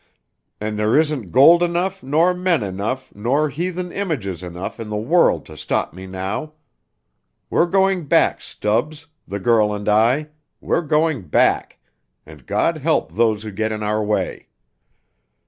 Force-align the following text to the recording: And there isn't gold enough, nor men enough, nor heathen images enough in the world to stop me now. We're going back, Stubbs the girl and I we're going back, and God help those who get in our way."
And 0.59 0.79
there 0.79 0.97
isn't 0.97 1.31
gold 1.31 1.61
enough, 1.61 2.01
nor 2.01 2.33
men 2.33 2.63
enough, 2.63 3.13
nor 3.13 3.49
heathen 3.51 3.91
images 3.91 4.41
enough 4.41 4.79
in 4.79 4.89
the 4.89 4.97
world 4.97 5.45
to 5.45 5.55
stop 5.55 5.93
me 5.93 6.07
now. 6.07 6.53
We're 7.51 7.67
going 7.67 8.05
back, 8.07 8.41
Stubbs 8.41 9.05
the 9.27 9.39
girl 9.39 9.71
and 9.71 9.87
I 9.87 10.29
we're 10.59 10.81
going 10.81 11.27
back, 11.27 11.77
and 12.25 12.47
God 12.47 12.77
help 12.77 13.11
those 13.11 13.43
who 13.43 13.51
get 13.51 13.71
in 13.71 13.83
our 13.83 14.03
way." 14.03 14.47